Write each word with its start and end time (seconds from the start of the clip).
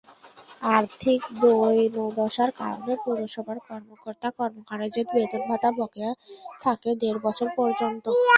আর্থিক 0.75 1.21
দৈন্যদশার 1.41 2.51
কারণে 2.59 2.93
পৌরসভার 3.03 3.57
কর্মকর্তা-কর্মচারীদের 3.67 5.05
বেতন-ভাতা 5.13 5.69
বকেয়া 5.77 6.11
থাকে 6.61 6.89
দেড় 7.01 7.19
বছর 7.25 7.47
পর্যন্ত। 7.57 8.05